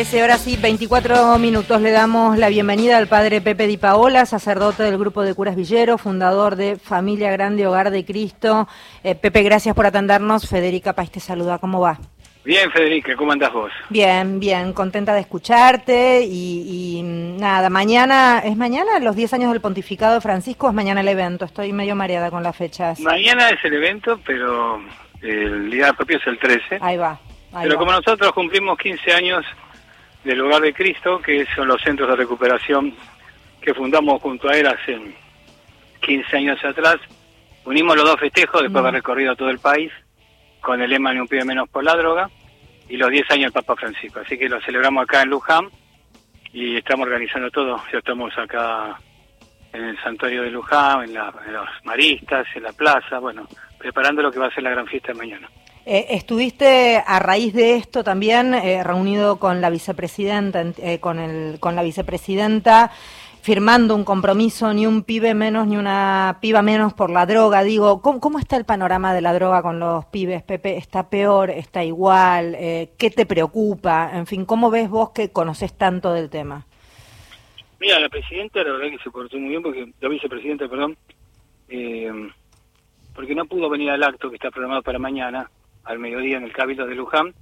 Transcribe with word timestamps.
13 0.00 0.22
horas 0.22 0.46
y 0.46 0.56
24 0.56 1.38
minutos 1.38 1.78
le 1.82 1.90
damos 1.90 2.38
la 2.38 2.48
bienvenida 2.48 2.96
al 2.96 3.06
padre 3.06 3.42
Pepe 3.42 3.66
Di 3.66 3.76
Paola, 3.76 4.24
sacerdote 4.24 4.82
del 4.82 4.96
grupo 4.96 5.20
de 5.20 5.34
curas 5.34 5.56
Villero, 5.56 5.98
fundador 5.98 6.56
de 6.56 6.76
Familia 6.76 7.30
Grande 7.30 7.66
Hogar 7.66 7.90
de 7.90 8.02
Cristo. 8.06 8.66
Eh, 9.04 9.14
Pepe, 9.14 9.42
gracias 9.42 9.74
por 9.74 9.84
atendernos. 9.84 10.48
Federica 10.48 10.94
País 10.94 11.10
te 11.10 11.20
saluda. 11.20 11.58
¿Cómo 11.58 11.80
va? 11.80 11.98
Bien, 12.46 12.70
Federica, 12.70 13.14
¿cómo 13.14 13.32
andás 13.32 13.52
vos? 13.52 13.70
Bien, 13.90 14.40
bien, 14.40 14.72
contenta 14.72 15.12
de 15.12 15.20
escucharte 15.20 16.22
y, 16.22 16.96
y, 16.96 17.02
nada, 17.02 17.68
mañana, 17.68 18.40
¿es 18.42 18.56
mañana 18.56 18.98
los 19.00 19.14
10 19.14 19.34
años 19.34 19.52
del 19.52 19.60
pontificado 19.60 20.14
de 20.14 20.22
Francisco 20.22 20.66
o 20.66 20.70
es 20.70 20.74
mañana 20.74 21.02
el 21.02 21.08
evento? 21.08 21.44
Estoy 21.44 21.74
medio 21.74 21.94
mareada 21.94 22.30
con 22.30 22.42
las 22.42 22.56
fechas. 22.56 23.00
Mañana 23.00 23.50
es 23.50 23.62
el 23.66 23.74
evento, 23.74 24.18
pero 24.24 24.82
el 25.20 25.70
día 25.70 25.92
propio 25.92 26.16
es 26.16 26.26
el 26.26 26.38
13. 26.38 26.78
Ahí 26.80 26.96
va. 26.96 27.20
Ahí 27.52 27.64
pero 27.64 27.74
va. 27.74 27.78
como 27.80 27.92
nosotros 27.92 28.32
cumplimos 28.32 28.78
15 28.78 29.12
años 29.12 29.44
del 30.24 30.40
Hogar 30.40 30.62
de 30.62 30.72
Cristo, 30.74 31.20
que 31.20 31.46
son 31.54 31.68
los 31.68 31.80
centros 31.82 32.08
de 32.08 32.16
recuperación 32.16 32.94
que 33.60 33.74
fundamos 33.74 34.20
junto 34.22 34.48
a 34.48 34.56
él 34.56 34.66
hace 34.66 34.98
15 36.00 36.36
años 36.36 36.64
atrás, 36.64 36.96
unimos 37.64 37.96
los 37.96 38.04
dos 38.04 38.18
festejos 38.20 38.62
después 38.62 38.82
de 38.82 38.88
haber 38.88 38.94
recorrido 39.00 39.36
todo 39.36 39.50
el 39.50 39.58
país 39.58 39.92
con 40.60 40.80
el 40.80 40.90
lema 40.90 41.12
Ni 41.12 41.20
un 41.20 41.28
pibe 41.28 41.44
menos 41.44 41.68
por 41.68 41.84
la 41.84 41.94
droga 41.96 42.28
y 42.88 42.96
los 42.96 43.10
10 43.10 43.30
años 43.30 43.52
del 43.52 43.62
Papa 43.64 43.76
Francisco. 43.80 44.20
Así 44.20 44.36
que 44.38 44.48
lo 44.48 44.60
celebramos 44.62 45.02
acá 45.04 45.22
en 45.22 45.30
Luján 45.30 45.68
y 46.52 46.76
estamos 46.76 47.06
organizando 47.06 47.50
todo. 47.50 47.80
Ya 47.92 47.98
estamos 47.98 48.36
acá 48.36 48.98
en 49.72 49.84
el 49.84 50.02
santuario 50.02 50.42
de 50.42 50.50
Luján, 50.50 51.04
en, 51.04 51.14
la- 51.14 51.32
en 51.46 51.52
los 51.52 51.68
maristas, 51.84 52.46
en 52.54 52.64
la 52.64 52.72
plaza, 52.72 53.18
bueno, 53.20 53.46
preparando 53.78 54.20
lo 54.22 54.32
que 54.32 54.38
va 54.40 54.46
a 54.46 54.50
ser 54.54 54.64
la 54.64 54.70
gran 54.70 54.86
fiesta 54.86 55.12
de 55.12 55.18
mañana. 55.18 55.48
Eh, 55.92 56.14
estuviste 56.14 57.02
a 57.04 57.18
raíz 57.18 57.52
de 57.52 57.74
esto 57.74 58.04
también 58.04 58.54
eh, 58.54 58.84
reunido 58.84 59.40
con 59.40 59.60
la 59.60 59.70
vicepresidenta, 59.70 60.60
en- 60.60 60.74
eh, 60.78 61.00
con, 61.00 61.18
el, 61.18 61.58
con 61.58 61.74
la 61.74 61.82
vicepresidenta, 61.82 62.92
firmando 63.42 63.96
un 63.96 64.04
compromiso, 64.04 64.72
ni 64.72 64.86
un 64.86 65.02
pibe 65.02 65.34
menos, 65.34 65.66
ni 65.66 65.76
una 65.76 66.38
piba 66.40 66.62
menos 66.62 66.94
por 66.94 67.10
la 67.10 67.26
droga. 67.26 67.64
Digo, 67.64 68.02
¿cómo, 68.02 68.20
cómo 68.20 68.38
está 68.38 68.56
el 68.56 68.64
panorama 68.64 69.12
de 69.12 69.20
la 69.20 69.32
droga 69.34 69.62
con 69.62 69.80
los 69.80 70.04
pibes, 70.04 70.44
Pepe? 70.44 70.76
¿Está 70.76 71.10
peor? 71.10 71.50
¿Está 71.50 71.82
igual? 71.82 72.54
Eh, 72.56 72.90
¿Qué 72.96 73.10
te 73.10 73.26
preocupa? 73.26 74.12
En 74.14 74.28
fin, 74.28 74.44
¿cómo 74.44 74.70
ves 74.70 74.88
vos 74.88 75.10
que 75.10 75.32
conoces 75.32 75.72
tanto 75.76 76.12
del 76.12 76.30
tema? 76.30 76.64
Mira, 77.80 77.98
la 77.98 78.08
presidenta 78.08 78.62
la 78.62 78.74
verdad 78.74 78.90
que 78.96 79.02
se 79.02 79.10
portó 79.10 79.36
muy 79.38 79.48
bien, 79.48 79.62
porque 79.64 79.90
la 80.00 80.08
vicepresidenta, 80.08 80.68
perdón, 80.68 80.96
porque 83.12 83.34
no 83.34 83.44
pudo 83.46 83.68
venir 83.68 83.90
al 83.90 84.04
acto 84.04 84.30
que 84.30 84.36
está 84.36 84.52
programado 84.52 84.82
para 84.82 85.00
mañana, 85.00 85.50
al 85.84 85.98
mediodía 85.98 86.36
en 86.36 86.44
el 86.44 86.52
Cabildo 86.52 86.86
de 86.86 86.94
Luján, 86.94 87.34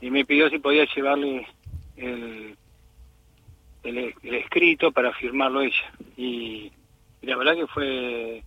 y 0.00 0.10
me 0.10 0.24
pidió 0.24 0.50
si 0.50 0.58
podía 0.58 0.84
llevarle 0.94 1.46
el, 1.96 2.56
escrito 4.22 4.92
para 4.92 5.12
firmarlo 5.12 5.62
ella. 5.62 5.92
Y, 6.16 6.72
la 7.22 7.36
verdad 7.36 7.54
que 7.54 7.66
fue 7.66 8.42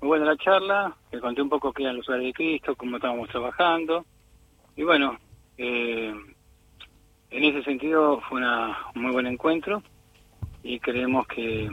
muy 0.00 0.08
buena 0.08 0.26
la 0.26 0.36
charla, 0.36 0.94
le 1.10 1.20
conté 1.20 1.40
un 1.40 1.48
poco 1.48 1.72
qué 1.72 1.84
eran 1.84 1.96
los 1.96 2.08
hogares 2.08 2.26
de 2.26 2.32
Cristo, 2.34 2.76
cómo 2.76 2.96
estábamos 2.96 3.28
trabajando, 3.30 4.04
y 4.76 4.82
bueno, 4.82 5.18
eh, 5.56 6.14
en 7.30 7.44
ese 7.44 7.62
sentido 7.64 8.20
fue 8.28 8.38
una, 8.38 8.76
un 8.94 9.02
muy 9.02 9.12
buen 9.12 9.26
encuentro 9.26 9.82
y 10.62 10.78
creemos 10.80 11.26
que, 11.26 11.68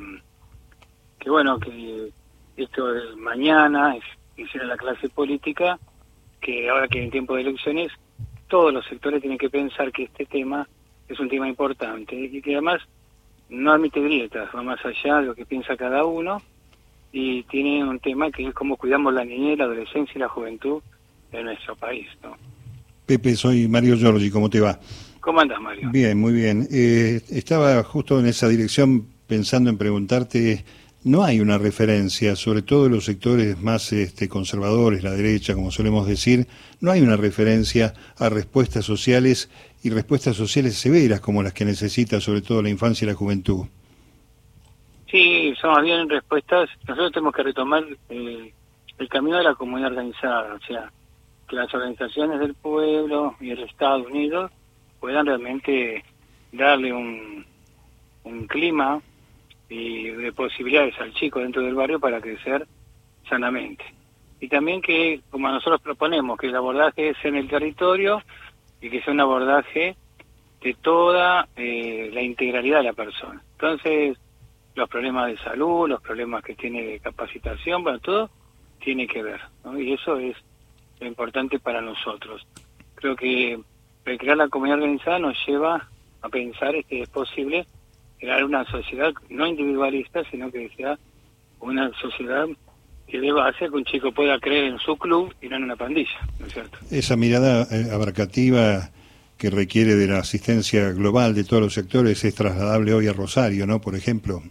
que 1.19 1.29
bueno, 1.29 1.59
que 1.59 2.11
esto 2.57 2.87
de 2.87 3.15
mañana 3.15 3.95
hiciera 4.37 4.65
la 4.65 4.77
clase 4.77 5.09
política, 5.09 5.79
que 6.45 6.69
ahora 6.69 6.87
que 6.87 7.03
en 7.03 7.09
tiempo 7.09 7.35
de 7.35 7.41
elecciones, 7.41 7.91
todos 8.47 8.71
los 8.71 8.85
sectores 8.85 9.19
tienen 9.19 9.39
que 9.39 9.49
pensar 9.49 9.91
que 9.91 10.03
este 10.03 10.27
tema 10.27 10.67
es 11.09 11.19
un 11.19 11.27
tema 11.27 11.49
importante 11.49 12.15
y 12.15 12.39
que 12.39 12.53
además 12.53 12.81
no 13.49 13.71
admite 13.71 13.99
grietas, 13.99 14.49
va 14.55 14.61
más 14.61 14.79
allá 14.85 15.17
de 15.17 15.25
lo 15.25 15.35
que 15.35 15.45
piensa 15.47 15.75
cada 15.75 16.05
uno 16.05 16.39
y 17.11 17.41
tiene 17.43 17.83
un 17.83 17.99
tema 17.99 18.29
que 18.29 18.47
es 18.47 18.53
cómo 18.53 18.77
cuidamos 18.77 19.11
la 19.13 19.25
niñez, 19.25 19.57
la 19.57 19.63
adolescencia 19.63 20.13
y 20.15 20.19
la 20.19 20.29
juventud 20.29 20.83
de 21.31 21.43
nuestro 21.43 21.75
país. 21.75 22.07
¿no? 22.21 22.37
Pepe, 23.07 23.35
soy 23.35 23.67
Mario 23.67 23.95
Giorgi, 23.95 24.29
¿cómo 24.29 24.47
te 24.47 24.59
va? 24.59 24.79
¿Cómo 25.21 25.39
andas, 25.39 25.59
Mario? 25.59 25.89
Bien, 25.91 26.19
muy 26.19 26.33
bien. 26.33 26.67
Eh, 26.71 27.21
estaba 27.31 27.81
justo 27.83 28.19
en 28.19 28.27
esa 28.27 28.47
dirección 28.47 29.07
pensando 29.25 29.71
en 29.71 29.79
preguntarte, 29.79 30.63
¿no 31.05 31.23
hay 31.23 31.39
una 31.39 31.59
referencia, 31.59 32.35
sobre 32.35 32.63
todo 32.63 32.87
en 32.87 32.93
los 32.93 33.05
sectores 33.05 33.61
más 33.61 33.93
este, 33.93 34.27
conservadores, 34.27 35.03
la 35.03 35.11
derecha, 35.11 35.53
como 35.53 35.69
solemos 35.69 36.07
decir, 36.07 36.47
no 36.81 36.89
hay 36.91 37.01
una 37.01 37.15
referencia 37.15 37.93
a 38.17 38.27
respuestas 38.29 38.85
sociales 38.85 39.51
y 39.83 39.91
respuestas 39.91 40.35
sociales 40.35 40.75
severas 40.75 41.21
como 41.21 41.43
las 41.43 41.53
que 41.53 41.63
necesita 41.63 42.19
sobre 42.19 42.41
todo 42.41 42.63
la 42.63 42.71
infancia 42.71 43.05
y 43.05 43.09
la 43.09 43.13
juventud? 43.13 43.67
Sí, 45.11 45.53
son 45.61 45.73
más 45.73 45.83
bien 45.83 46.09
respuestas. 46.09 46.71
Nosotros 46.87 47.11
tenemos 47.11 47.35
que 47.35 47.43
retomar 47.43 47.83
eh, 48.09 48.51
el 48.97 49.07
camino 49.07 49.37
de 49.37 49.43
la 49.43 49.53
comunidad 49.53 49.91
organizada, 49.91 50.55
o 50.55 50.65
sea, 50.65 50.91
que 51.47 51.55
las 51.55 51.71
organizaciones 51.71 52.39
del 52.39 52.55
pueblo 52.55 53.35
y 53.39 53.51
el 53.51 53.59
Estado 53.59 53.99
unidos 53.99 54.51
puedan 54.99 55.27
realmente 55.27 56.03
darle 56.51 56.91
un, 56.91 57.45
un 58.23 58.47
clima 58.47 58.99
y 59.69 60.09
de 60.09 60.31
posibilidades 60.31 60.99
al 60.99 61.13
chico 61.13 61.39
dentro 61.39 61.61
del 61.61 61.75
barrio 61.75 61.99
para 61.99 62.21
crecer 62.21 62.67
sanamente. 63.27 63.83
Y 64.39 64.47
también 64.47 64.81
que, 64.81 65.21
como 65.29 65.49
nosotros 65.49 65.81
proponemos, 65.81 66.37
que 66.37 66.47
el 66.47 66.55
abordaje 66.55 67.13
sea 67.21 67.29
en 67.29 67.37
el 67.37 67.47
territorio 67.47 68.21
y 68.81 68.89
que 68.89 69.01
sea 69.01 69.13
un 69.13 69.21
abordaje 69.21 69.95
de 70.61 70.73
toda 70.75 71.47
eh, 71.55 72.09
la 72.13 72.21
integralidad 72.21 72.79
de 72.79 72.83
la 72.83 72.93
persona. 72.93 73.41
Entonces, 73.53 74.17
los 74.75 74.89
problemas 74.89 75.27
de 75.27 75.37
salud, 75.37 75.87
los 75.87 76.01
problemas 76.01 76.43
que 76.43 76.55
tiene 76.55 76.83
de 76.83 76.99
capacitación, 76.99 77.83
bueno, 77.83 77.99
todo 77.99 78.29
tiene 78.79 79.07
que 79.07 79.23
ver, 79.23 79.39
¿no? 79.63 79.79
Y 79.79 79.93
eso 79.93 80.17
es 80.17 80.35
lo 80.99 81.07
importante 81.07 81.59
para 81.59 81.81
nosotros. 81.81 82.45
Creo 82.95 83.15
que 83.15 83.59
recrear 84.03 84.37
la 84.37 84.49
comunidad 84.49 84.79
organizada 84.79 85.19
nos 85.19 85.37
lleva 85.45 85.87
a 86.21 86.29
pensar 86.29 86.73
que 86.85 87.01
es 87.01 87.09
posible 87.09 87.65
crear 88.19 88.43
una 88.43 88.65
sociedad 88.65 89.13
no 89.29 89.45
individualista, 89.47 90.23
sino 90.31 90.51
que 90.51 90.69
sea 90.75 90.97
una 91.59 91.91
sociedad 91.99 92.47
que 93.07 93.19
dé 93.19 93.31
base 93.31 93.65
a 93.65 93.69
que 93.69 93.75
un 93.75 93.85
chico 93.85 94.11
pueda 94.11 94.39
creer 94.39 94.65
en 94.65 94.79
su 94.79 94.97
club 94.97 95.33
y 95.41 95.47
no 95.47 95.57
en 95.57 95.63
una 95.63 95.75
pandilla, 95.75 96.19
¿no 96.39 96.47
es 96.47 96.53
cierto? 96.53 96.77
Esa 96.91 97.15
mirada 97.15 97.67
eh, 97.71 97.91
abarcativa 97.91 98.89
que 99.37 99.49
requiere 99.49 99.95
de 99.95 100.07
la 100.07 100.19
asistencia 100.19 100.91
global 100.91 101.35
de 101.35 101.43
todos 101.43 101.61
los 101.61 101.73
sectores 101.73 102.23
es 102.23 102.35
trasladable 102.35 102.93
hoy 102.93 103.07
a 103.07 103.13
Rosario, 103.13 103.67
¿no? 103.67 103.81
Por 103.81 103.95
ejemplo. 103.95 104.41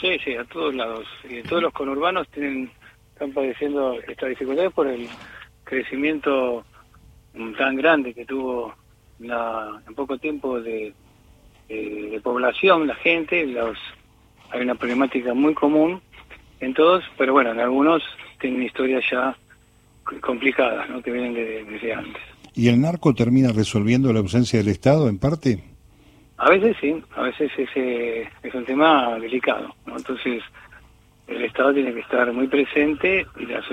Sí, 0.00 0.18
sí, 0.24 0.34
a 0.34 0.44
todos 0.44 0.74
lados. 0.74 1.06
Y 1.28 1.42
todos 1.42 1.62
los 1.62 1.72
conurbanos 1.72 2.28
tienen, 2.28 2.70
están 3.12 3.32
padeciendo 3.32 3.94
estas 4.08 4.30
dificultades 4.30 4.72
por 4.72 4.86
el 4.88 5.08
crecimiento 5.64 6.64
tan 7.58 7.76
grande 7.76 8.14
que 8.14 8.24
tuvo 8.24 8.74
la, 9.18 9.82
en 9.86 9.94
poco 9.94 10.18
tiempo 10.18 10.60
de, 10.60 10.94
de- 11.68 12.08
de 12.10 12.20
población, 12.20 12.86
la 12.86 12.94
gente. 12.96 13.46
Los, 13.46 13.76
hay 14.50 14.60
una 14.62 14.74
problemática 14.74 15.34
muy 15.34 15.54
común 15.54 16.00
en 16.60 16.74
todos, 16.74 17.04
pero 17.18 17.32
bueno, 17.32 17.52
en 17.52 17.60
algunos 17.60 18.02
tienen 18.40 18.62
historias 18.62 19.04
ya 19.10 19.36
complicadas, 20.20 20.88
¿no? 20.88 21.02
que 21.02 21.10
vienen 21.10 21.34
de- 21.34 21.64
desde 21.64 21.92
antes. 21.94 22.22
¿Y 22.54 22.68
el 22.68 22.80
narco 22.80 23.12
termina 23.14 23.52
resolviendo 23.52 24.12
la 24.12 24.20
ausencia 24.20 24.58
del 24.58 24.68
Estado 24.68 25.08
en 25.08 25.18
parte? 25.18 25.62
A 26.38 26.50
veces 26.50 26.76
sí, 26.80 26.94
a 27.14 27.22
veces 27.22 27.50
ese 27.56 28.28
es 28.42 28.54
un 28.54 28.64
tema 28.64 29.18
delicado, 29.18 29.74
¿no? 29.86 29.96
Entonces, 29.96 30.42
el 31.26 31.42
Estado 31.44 31.74
tiene 31.74 31.92
que 31.92 32.00
estar 32.00 32.30
muy 32.32 32.46
presente 32.46 33.26
y, 33.38 33.46
las 33.46 33.64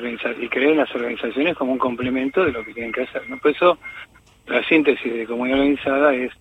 y 0.41 0.47
creer 0.49 0.71
en 0.71 0.77
las 0.77 0.93
organizaciones 0.95 1.55
como 1.55 1.73
un 1.73 1.77
complemento 1.77 2.43
de 2.43 2.51
lo 2.51 2.63
que 2.63 2.73
tienen 2.73 2.91
que 2.91 3.03
hacer, 3.03 3.29
¿no? 3.29 3.37
Por 3.37 3.51
eso, 3.51 3.77
la 4.47 4.63
síntesis 4.67 5.13
de 5.13 5.25
comunidad 5.25 5.59
organizada 5.59 6.13
es 6.15 6.31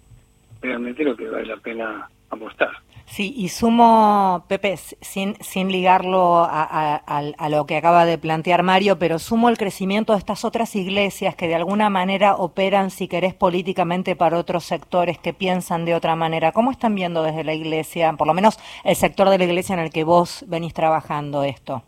realmente 0.62 1.04
lo 1.04 1.16
que 1.16 1.28
vale 1.28 1.46
la 1.46 1.56
pena 1.56 2.08
apostar. 2.30 2.70
Sí, 3.04 3.34
y 3.36 3.48
sumo, 3.48 4.44
Pepe, 4.48 4.76
sin, 4.78 5.34
sin 5.40 5.70
ligarlo 5.70 6.36
a, 6.44 6.62
a- 6.62 6.96
al- 6.96 7.34
a 7.36 7.48
lo 7.50 7.66
que 7.66 7.76
acaba 7.76 8.06
de 8.06 8.16
plantear 8.16 8.62
Mario, 8.62 8.98
pero 8.98 9.18
sumo 9.18 9.50
el 9.50 9.58
crecimiento 9.58 10.12
de 10.14 10.20
estas 10.20 10.44
otras 10.46 10.74
iglesias 10.76 11.34
que 11.34 11.46
de 11.48 11.56
alguna 11.56 11.90
manera 11.90 12.36
operan, 12.36 12.90
si 12.90 13.08
querés, 13.08 13.34
políticamente 13.34 14.16
para 14.16 14.38
otros 14.38 14.64
sectores 14.64 15.18
que 15.18 15.34
piensan 15.34 15.84
de 15.84 15.94
otra 15.94 16.16
manera. 16.16 16.52
¿Cómo 16.52 16.70
están 16.70 16.94
viendo 16.94 17.22
desde 17.22 17.44
la 17.44 17.52
iglesia, 17.52 18.12
por 18.14 18.26
lo 18.28 18.34
menos 18.34 18.58
el 18.84 18.96
sector 18.96 19.28
de 19.28 19.36
la 19.36 19.44
iglesia 19.44 19.74
en 19.74 19.80
el 19.80 19.90
que 19.90 20.04
vos 20.04 20.44
venís 20.48 20.72
trabajando 20.72 21.42
esto? 21.42 21.82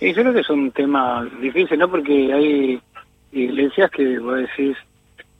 Y 0.00 0.08
yo 0.14 0.22
creo 0.22 0.32
que 0.32 0.40
es 0.40 0.50
un 0.50 0.70
tema 0.70 1.28
difícil, 1.42 1.78
¿no? 1.78 1.90
Porque 1.90 2.32
hay 2.32 2.80
iglesias 3.32 3.90
que, 3.90 4.18
vos 4.20 4.38
decís, 4.38 4.76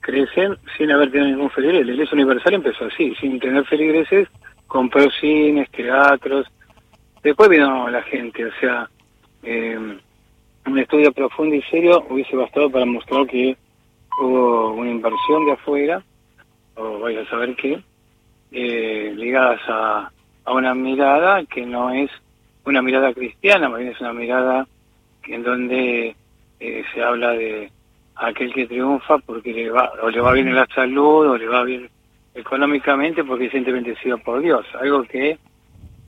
crecen 0.03 0.57
sin 0.77 0.91
haber 0.91 1.09
tenido 1.09 1.29
ningún 1.29 1.49
feligres. 1.49 1.85
La 1.85 1.93
Iglesia 1.93 2.13
Universal 2.13 2.53
empezó 2.53 2.85
así, 2.85 3.15
sin 3.15 3.39
tener 3.39 3.65
feligreses, 3.65 4.27
compró 4.67 5.09
cines, 5.19 5.71
teatros. 5.71 6.45
Después 7.23 7.49
vino 7.49 7.89
la 7.89 8.03
gente, 8.03 8.45
o 8.45 8.51
sea, 8.59 8.89
eh, 9.41 9.97
un 10.65 10.79
estudio 10.79 11.11
profundo 11.13 11.55
y 11.55 11.61
serio 11.63 12.05
hubiese 12.09 12.35
bastado 12.35 12.69
para 12.69 12.85
mostrar 12.85 13.25
que 13.27 13.57
hubo 14.19 14.73
una 14.73 14.91
inversión 14.91 15.45
de 15.45 15.53
afuera, 15.53 16.03
o 16.75 16.99
vaya 16.99 17.21
a 17.21 17.29
saber 17.29 17.55
qué, 17.55 17.81
eh, 18.51 19.13
ligadas 19.15 19.61
a, 19.67 20.11
a 20.43 20.53
una 20.53 20.75
mirada 20.75 21.43
que 21.45 21.65
no 21.65 21.91
es 21.91 22.11
una 22.65 22.81
mirada 22.81 23.13
cristiana, 23.13 23.69
más 23.69 23.79
bien 23.79 23.91
es 23.91 24.01
una 24.01 24.13
mirada 24.13 24.67
en 25.27 25.43
donde 25.43 26.15
eh, 26.59 26.83
se 26.93 27.01
habla 27.01 27.31
de 27.31 27.71
aquel 28.15 28.53
que 28.53 28.67
triunfa 28.67 29.17
porque 29.19 29.53
le 29.53 29.69
va, 29.69 29.91
o 30.01 30.09
le 30.09 30.21
va 30.21 30.33
bien 30.33 30.47
en 30.47 30.55
la 30.55 30.67
salud 30.67 31.29
o 31.29 31.37
le 31.37 31.47
va 31.47 31.63
bien 31.63 31.89
económicamente 32.35 33.23
porque 33.23 33.45
es 33.45 33.51
siente 33.51 33.71
bendecido 33.71 34.17
por 34.17 34.41
Dios, 34.41 34.65
algo 34.79 35.03
que 35.03 35.37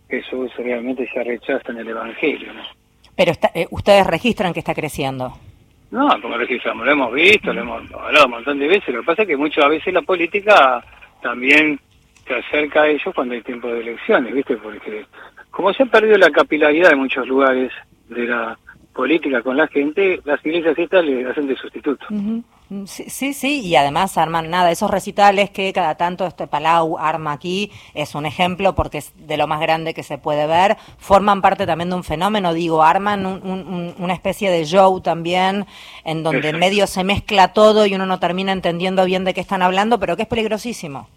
Jesús 0.10 0.52
realmente 0.58 1.08
se 1.12 1.24
rechaza 1.24 1.72
en 1.72 1.80
el 1.80 1.90
Evangelio. 1.90 2.54
¿no? 2.54 2.62
Pero 3.16 3.32
eh, 3.54 3.68
ustedes 3.72 4.06
registran 4.08 4.54
que 4.54 4.60
está 4.60 4.74
creciendo. 4.74 5.34
No, 5.92 6.10
como 6.22 6.38
registramos, 6.38 6.86
lo 6.86 6.92
hemos 6.92 7.14
visto, 7.14 7.54
lo 7.54 7.62
hemos 7.62 7.92
hablado 7.94 8.26
un 8.26 8.32
montón 8.32 8.60
de 8.60 8.68
veces, 8.68 8.94
lo 8.94 9.02
que 9.02 9.06
pasa 9.06 9.22
es 9.22 9.28
que 9.28 9.38
muchas 9.38 9.70
veces 9.70 9.94
la 9.94 10.02
política 10.02 10.84
también 11.22 11.80
se 12.28 12.36
acerca 12.36 12.82
a 12.82 12.88
ellos 12.88 13.14
cuando 13.14 13.36
hay 13.36 13.42
tiempo 13.42 13.68
de 13.68 13.82
elecciones, 13.82 14.34
¿viste? 14.34 14.58
Porque 14.58 15.06
como 15.52 15.72
se 15.74 15.84
ha 15.84 15.86
perdido 15.86 16.18
la 16.18 16.32
capilaridad 16.32 16.92
en 16.92 17.00
muchos 17.00 17.26
lugares 17.28 17.72
de 18.10 18.26
la 18.26 18.58
política 18.96 19.42
con 19.44 19.58
la 19.58 19.68
gente, 19.68 20.22
las 20.24 20.44
iglesias 20.46 20.78
estas 20.78 21.04
le 21.04 21.30
hacen 21.30 21.48
de 21.48 21.56
sustituto. 21.58 22.06
Sí, 22.88 23.34
sí, 23.34 23.62
y 23.62 23.76
además 23.76 24.18
arman 24.18 24.50
nada, 24.50 24.72
esos 24.72 24.90
recitales 24.90 25.52
que 25.52 25.72
cada 25.72 25.96
tanto 25.96 26.26
este 26.26 26.48
Palau 26.48 26.98
arma 26.98 27.34
aquí 27.34 27.72
es 27.94 28.16
un 28.16 28.26
ejemplo 28.26 28.74
porque 28.74 28.98
es 29.00 29.14
de 29.28 29.38
lo 29.38 29.46
más 29.46 29.60
grande 29.60 29.94
que 29.94 30.02
se 30.02 30.18
puede 30.18 30.48
ver, 30.48 30.78
forman 30.98 31.42
parte 31.44 31.68
también 31.68 31.92
de 31.92 31.98
un 31.98 32.04
fenómeno, 32.04 32.54
digo, 32.54 32.82
arman 32.82 33.26
una 34.00 34.14
especie 34.14 34.50
de 34.50 34.66
show 34.66 35.00
también 35.02 35.66
en 36.06 36.24
donde 36.24 36.50
en 36.50 36.58
medio 36.58 36.88
se 36.88 37.04
mezcla 37.04 37.54
todo 37.54 37.86
y 37.86 37.94
uno 37.94 38.08
no 38.08 38.20
termina 38.20 38.52
entendiendo 38.52 39.06
bien 39.06 39.26
de 39.26 39.36
qué 39.36 39.42
están 39.42 39.62
hablando, 39.62 40.00
pero 40.00 40.16
que 40.16 40.24
es 40.24 40.28
peligrosísimo. 40.28 41.08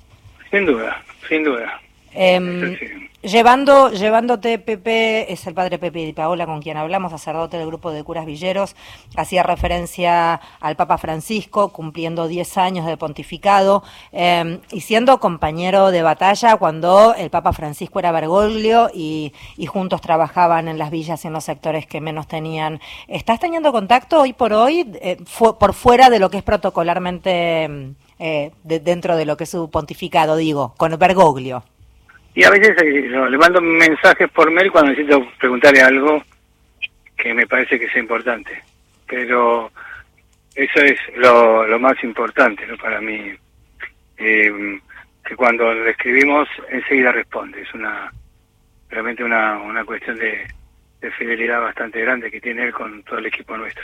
Sin 0.50 0.66
duda, 0.66 1.02
sin 1.28 1.44
duda. 1.44 1.80
Em, 2.12 3.07
llevando, 3.22 3.90
llevándote, 3.90 4.58
Pepe, 4.58 5.32
es 5.32 5.46
el 5.46 5.54
padre 5.54 5.78
Pepe 5.78 6.04
Di 6.04 6.12
Paola 6.12 6.46
con 6.46 6.62
quien 6.62 6.76
hablamos, 6.76 7.10
sacerdote 7.10 7.58
del 7.58 7.66
grupo 7.66 7.90
de 7.90 8.04
curas 8.04 8.26
villeros, 8.26 8.76
hacía 9.16 9.42
referencia 9.42 10.40
al 10.60 10.76
Papa 10.76 10.98
Francisco, 10.98 11.70
cumpliendo 11.70 12.28
10 12.28 12.58
años 12.58 12.86
de 12.86 12.96
pontificado, 12.96 13.82
em, 14.12 14.60
y 14.70 14.80
siendo 14.80 15.18
compañero 15.20 15.90
de 15.90 16.02
batalla 16.02 16.56
cuando 16.56 17.14
el 17.14 17.30
Papa 17.30 17.52
Francisco 17.52 17.98
era 17.98 18.12
Bergoglio 18.12 18.90
y, 18.92 19.32
y, 19.56 19.66
juntos 19.66 20.00
trabajaban 20.00 20.68
en 20.68 20.78
las 20.78 20.90
villas 20.90 21.24
y 21.24 21.28
en 21.28 21.32
los 21.32 21.44
sectores 21.44 21.86
que 21.86 22.00
menos 22.00 22.26
tenían. 22.26 22.80
¿Estás 23.08 23.40
teniendo 23.40 23.72
contacto 23.72 24.20
hoy 24.20 24.32
por 24.32 24.52
hoy, 24.52 24.90
eh, 25.00 25.18
por 25.58 25.74
fuera 25.74 26.10
de 26.10 26.18
lo 26.18 26.30
que 26.30 26.38
es 26.38 26.42
protocolarmente 26.42 27.64
em, 27.64 27.94
eh, 28.18 28.52
dentro 28.64 29.16
de 29.16 29.24
lo 29.24 29.36
que 29.36 29.44
es 29.44 29.50
su 29.50 29.70
pontificado, 29.70 30.36
digo, 30.36 30.74
con 30.76 30.96
Bergoglio? 30.98 31.64
Y 32.38 32.44
a 32.44 32.50
veces 32.50 32.80
eh, 32.80 33.08
le 33.08 33.36
mando 33.36 33.60
mensajes 33.60 34.30
por 34.30 34.48
mail 34.52 34.70
cuando 34.70 34.92
necesito 34.92 35.26
preguntarle 35.40 35.80
algo 35.80 36.22
que 37.16 37.34
me 37.34 37.48
parece 37.48 37.80
que 37.80 37.86
es 37.86 37.96
importante. 37.96 38.62
Pero 39.08 39.72
eso 40.54 40.78
es 40.78 41.00
lo, 41.16 41.66
lo 41.66 41.80
más 41.80 41.96
importante 42.04 42.64
¿no? 42.64 42.76
para 42.76 43.00
mí. 43.00 43.32
Eh, 44.18 44.80
que 45.24 45.34
cuando 45.34 45.74
le 45.74 45.90
escribimos 45.90 46.48
enseguida 46.70 47.10
responde. 47.10 47.60
Es 47.60 47.74
una 47.74 48.08
realmente 48.88 49.24
una, 49.24 49.58
una 49.58 49.84
cuestión 49.84 50.16
de, 50.16 50.46
de 51.00 51.10
fidelidad 51.10 51.60
bastante 51.60 52.00
grande 52.02 52.30
que 52.30 52.40
tiene 52.40 52.66
él 52.66 52.72
con 52.72 53.02
todo 53.02 53.18
el 53.18 53.26
equipo 53.26 53.56
nuestro. 53.56 53.82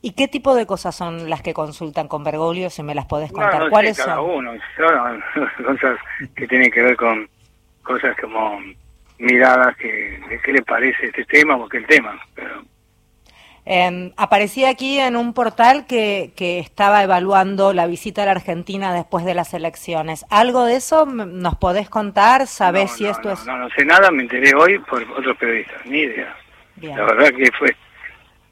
¿Y 0.00 0.14
qué 0.14 0.26
tipo 0.26 0.56
de 0.56 0.66
cosas 0.66 0.96
son 0.96 1.30
las 1.30 1.40
que 1.40 1.54
consultan 1.54 2.08
con 2.08 2.24
Bergoglio, 2.24 2.68
si 2.68 2.82
me 2.82 2.96
las 2.96 3.06
podés 3.06 3.30
contar? 3.30 3.60
No, 3.60 3.64
no 3.66 3.70
¿Cuáles 3.70 3.96
sé, 3.96 4.02
cada 4.02 4.16
son? 4.16 4.28
uno, 4.28 4.52
cosas 5.64 6.00
que 6.34 6.48
tienen 6.48 6.68
que 6.68 6.82
ver 6.82 6.96
con 6.96 7.28
cosas 7.82 8.16
como 8.20 8.60
miradas 9.18 9.76
que, 9.76 10.20
de 10.28 10.40
qué 10.44 10.52
le 10.52 10.62
parece 10.62 11.06
este 11.06 11.24
tema 11.24 11.56
o 11.56 11.68
el 11.70 11.86
tema. 11.86 12.20
Pero... 12.34 12.62
Eh, 13.64 14.12
aparecía 14.16 14.70
aquí 14.70 14.98
en 14.98 15.14
un 15.14 15.34
portal 15.34 15.86
que, 15.86 16.32
que 16.34 16.58
estaba 16.58 17.04
evaluando 17.04 17.72
la 17.72 17.86
visita 17.86 18.22
a 18.22 18.26
la 18.26 18.32
Argentina 18.32 18.92
después 18.92 19.24
de 19.24 19.34
las 19.34 19.54
elecciones. 19.54 20.26
¿Algo 20.30 20.64
de 20.64 20.76
eso 20.76 21.06
nos 21.06 21.56
podés 21.56 21.88
contar? 21.88 22.48
¿Sabés 22.48 22.90
no, 22.90 22.96
si 22.96 23.04
no, 23.04 23.10
esto 23.10 23.28
no, 23.28 23.34
es...? 23.34 23.46
No, 23.46 23.56
no 23.58 23.70
sé 23.70 23.84
nada, 23.84 24.10
me 24.10 24.22
enteré 24.22 24.52
hoy 24.54 24.78
por 24.80 25.02
otros 25.02 25.36
periodistas, 25.36 25.86
ni 25.86 26.00
idea. 26.00 26.34
Bien. 26.76 26.96
La 26.96 27.04
verdad 27.04 27.30
que 27.36 27.48
fue... 27.56 27.76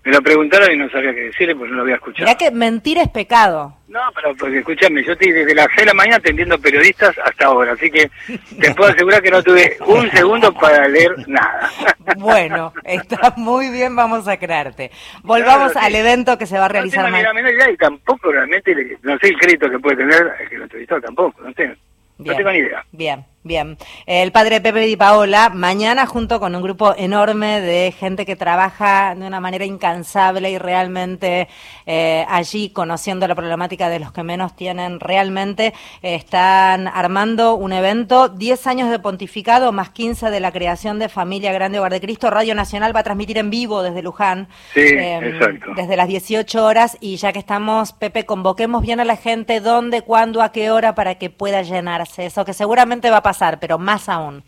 Me 0.03 0.13
lo 0.13 0.23
preguntaron 0.23 0.73
y 0.73 0.77
no 0.79 0.89
sabía 0.89 1.13
qué 1.15 1.21
decirle 1.25 1.55
porque 1.55 1.71
no 1.71 1.77
lo 1.77 1.83
había 1.83 1.97
escuchado. 1.97 2.25
Mirá 2.27 2.39
que 2.39 2.51
mentir 2.51 2.97
es 2.99 3.09
pecado. 3.09 3.77
No, 3.89 4.01
pero 4.15 4.35
porque 4.37 4.59
escúchame, 4.61 5.05
yo 5.05 5.13
estoy 5.13 5.31
desde 5.33 5.55
las 5.55 5.67
6 5.67 5.79
de 5.81 5.85
la 5.87 5.95
mañana 5.95 6.17
atendiendo 6.17 6.59
periodistas 6.59 7.15
hasta 7.19 7.47
ahora, 7.47 7.73
así 7.73 7.91
que 7.91 8.11
te 8.59 8.75
puedo 8.75 8.91
asegurar 8.95 9.21
que 9.21 9.31
no 9.31 9.43
tuve 9.43 9.77
un 9.87 10.11
segundo 10.13 10.55
para 10.55 10.89
leer 10.89 11.13
nada. 11.29 11.71
Bueno, 12.17 12.73
está 12.85 13.35
muy 13.37 13.71
bien, 13.71 13.95
vamos 13.95 14.27
a 14.27 14.37
creerte. 14.37 14.91
Volvamos 15.23 15.73
Claro, 15.73 15.87
al 15.87 15.93
sí. 15.93 15.99
evento 15.99 16.37
que 16.39 16.47
se 16.47 16.59
va 16.59 16.65
a 16.65 16.69
realizar 16.69 17.05
no 17.05 17.11
mañana. 17.11 17.71
y 17.71 17.77
tampoco 17.77 18.33
realmente, 18.33 18.99
no 19.03 19.17
sé 19.19 19.29
el 19.29 19.39
crédito 19.39 19.71
que 19.71 19.79
puede 19.79 19.97
tener 19.99 20.33
el 20.41 20.49
que 20.49 20.59
lo 20.59 20.65
entrevistó 20.65 21.01
tampoco, 21.01 21.41
no 21.43 21.53
sé, 21.53 21.77
no 22.19 22.35
tengo 22.37 22.51
ni 22.51 22.59
idea. 22.59 22.85
Bien, 22.93 23.25
bien. 23.43 23.79
El 24.07 24.33
padre 24.33 24.61
Pepe 24.61 24.81
Di 24.81 24.97
Paola, 24.97 25.49
mañana 25.49 26.07
junto 26.07 26.41
con 26.41 26.55
un 26.55 26.63
grupo 26.63 26.95
enorme 26.97 27.61
de 27.61 27.93
gente 27.93 28.27
que 28.27 28.37
trabaja 28.37 29.15
de 29.15 29.27
una 29.27 29.41
manera 29.41 29.65
incansable 29.65 30.51
y 30.51 30.59
realmente 30.59 31.49
eh, 31.87 32.27
allí 32.29 32.71
conociendo 32.71 33.27
la 33.27 33.35
problemática 33.35 33.89
de 33.89 33.99
los 33.99 34.13
que 34.13 34.23
menos 34.23 34.55
tienen, 34.55 35.01
realmente 35.01 35.73
eh, 36.03 36.15
están 36.15 36.87
armando 36.89 37.55
un 37.55 37.73
evento, 37.73 38.29
10 38.29 38.67
años 38.67 38.91
de 38.91 38.99
pontificado 38.99 39.73
más 39.73 39.91
15 39.91 40.31
de 40.31 40.41
la 40.41 40.53
creación 40.53 40.99
de 40.99 41.09
Familia 41.09 41.53
Grande 41.53 41.79
Hogar 41.79 41.93
de 41.93 42.01
Cristo. 42.01 42.31
Radio 42.31 42.55
Nacional 42.55 42.95
va 42.95 43.01
a 43.01 43.05
transmitir 43.05 43.39
en 43.39 43.49
vivo 43.49 43.83
desde 43.83 44.03
Luján. 44.03 44.49
Sí, 44.75 44.81
eh, 44.81 45.17
exacto. 45.17 45.73
Desde 45.77 45.97
las 45.97 46.09
18 46.09 46.65
horas 46.65 46.99
y 47.01 47.17
ya 47.17 47.33
que 47.33 47.39
estamos, 47.39 47.93
Pepe, 47.95 48.27
convoquemos 48.27 48.83
bien 48.83 49.01
a 49.01 49.05
la 49.05 49.17
gente 49.17 49.61
dónde, 49.61 50.03
cuándo, 50.03 50.43
a 50.43 50.53
qué 50.53 50.71
hora 50.71 50.95
para 50.95 51.15
que 51.15 51.31
pueda 51.31 51.63
llenarse 51.63 52.27
eso, 52.27 52.45
que 52.45 52.53
seguramente 52.53 53.11
va 53.11 53.19
a 53.19 53.23
pasar, 53.23 53.30
pero 53.61 53.79
más 53.79 54.09
aún. 54.09 54.43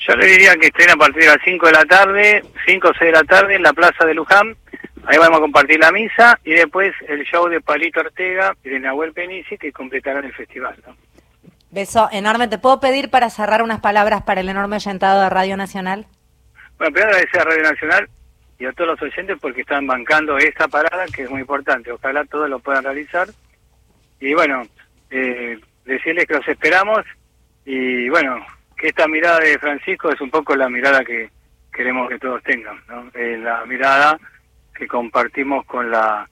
Yo 0.00 0.14
le 0.14 0.26
diría 0.26 0.54
que 0.56 0.68
estén 0.68 0.90
a 0.90 0.96
partir 0.96 1.22
de 1.22 1.28
las 1.28 1.38
5 1.44 1.66
de 1.66 1.72
la 1.72 1.84
tarde, 1.84 2.42
5 2.66 2.88
o 2.88 2.92
6 2.92 3.00
de 3.00 3.12
la 3.12 3.24
tarde 3.24 3.56
en 3.56 3.62
la 3.62 3.72
plaza 3.72 4.04
de 4.04 4.14
Luján, 4.14 4.56
ahí 5.06 5.18
vamos 5.18 5.38
a 5.38 5.40
compartir 5.40 5.80
la 5.80 5.90
misa 5.90 6.38
y 6.44 6.52
después 6.52 6.94
el 7.08 7.24
show 7.24 7.48
de 7.48 7.60
Palito 7.60 8.00
Ortega 8.00 8.54
y 8.62 8.68
de 8.68 8.80
Nahuel 8.80 9.12
Penici 9.12 9.58
que 9.58 9.72
completarán 9.72 10.24
el 10.24 10.32
festival. 10.32 10.76
¿no? 10.86 10.94
Beso 11.70 12.08
enorme. 12.12 12.48
¿Te 12.48 12.58
puedo 12.58 12.80
pedir 12.80 13.10
para 13.10 13.28
cerrar 13.28 13.62
unas 13.62 13.80
palabras 13.80 14.22
para 14.22 14.40
el 14.40 14.48
enorme 14.48 14.76
oyentado 14.76 15.22
de 15.22 15.30
Radio 15.30 15.56
Nacional? 15.56 16.06
Bueno, 16.78 16.92
primero 16.92 17.10
agradecer 17.10 17.40
a 17.40 17.44
Radio 17.44 17.62
Nacional 17.62 18.08
y 18.58 18.64
a 18.66 18.72
todos 18.72 18.90
los 18.90 19.02
oyentes 19.02 19.36
porque 19.40 19.60
están 19.60 19.86
bancando 19.86 20.38
esta 20.38 20.68
parada 20.68 21.06
que 21.06 21.24
es 21.24 21.30
muy 21.30 21.40
importante. 21.40 21.92
Ojalá 21.92 22.24
todos 22.24 22.48
lo 22.48 22.58
puedan 22.60 22.84
realizar. 22.84 23.28
Y 24.20 24.34
bueno, 24.34 24.62
eh, 25.10 25.58
decirles 25.84 26.26
que 26.26 26.34
los 26.34 26.48
esperamos 26.48 27.04
y 27.64 28.08
bueno, 28.08 28.44
que 28.76 28.88
esta 28.88 29.06
mirada 29.08 29.40
de 29.40 29.58
Francisco 29.58 30.10
es 30.10 30.20
un 30.20 30.30
poco 30.30 30.54
la 30.56 30.68
mirada 30.68 31.04
que 31.04 31.30
queremos 31.72 32.08
que 32.08 32.18
todos 32.18 32.42
tengan, 32.42 32.80
¿no? 32.88 33.10
Eh, 33.14 33.38
la 33.38 33.64
mirada 33.66 34.18
que 34.74 34.86
compartimos 34.86 35.64
con 35.66 35.90
la 35.90 36.28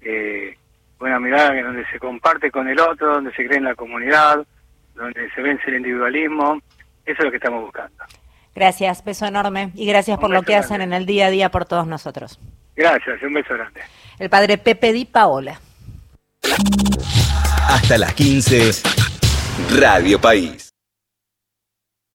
eh, 0.00 0.56
buena 0.98 1.18
mirada 1.20 1.56
en 1.56 1.64
donde 1.64 1.86
se 1.86 1.98
comparte 1.98 2.50
con 2.50 2.68
el 2.68 2.78
otro, 2.80 3.14
donde 3.14 3.32
se 3.32 3.46
cree 3.46 3.58
en 3.58 3.64
la 3.64 3.74
comunidad, 3.74 4.44
donde 4.94 5.30
se 5.30 5.42
vence 5.42 5.64
el 5.68 5.76
individualismo. 5.76 6.60
Eso 7.04 7.18
es 7.18 7.24
lo 7.24 7.30
que 7.30 7.36
estamos 7.36 7.62
buscando. 7.62 8.04
Gracias, 8.54 9.04
beso 9.04 9.26
enorme 9.26 9.70
y 9.74 9.86
gracias 9.86 10.18
por 10.18 10.30
lo 10.30 10.42
que 10.42 10.56
hacen 10.56 10.80
en 10.80 10.92
el 10.92 11.04
día 11.04 11.26
a 11.26 11.30
día 11.30 11.50
por 11.50 11.66
todos 11.66 11.86
nosotros. 11.86 12.40
Gracias, 12.74 13.22
un 13.22 13.34
beso 13.34 13.54
grande. 13.54 13.80
El 14.18 14.30
padre 14.30 14.58
Pepe 14.58 14.92
Di 14.92 15.04
Paola. 15.04 15.60
Hasta 17.68 17.98
las 17.98 18.14
15. 18.14 19.05
Radio 19.70 20.18
País. 20.18 20.65